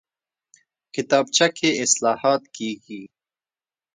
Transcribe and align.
کتابچه 0.93 1.47
کې 1.57 1.69
اصلاحات 1.83 2.43
کېږي 2.55 3.01